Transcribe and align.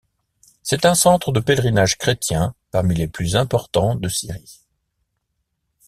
C'est 0.63 0.85
un 0.85 0.95
centre 0.95 1.31
de 1.31 1.39
pèlerinage 1.39 1.99
chrétien 1.99 2.55
parmi 2.71 2.95
les 2.95 3.07
plus 3.07 3.35
importants 3.35 3.93
de 3.93 4.09
Syrie. 4.09 4.61